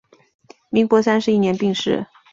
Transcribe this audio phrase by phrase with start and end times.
[0.71, 2.07] 民国三十一年病逝。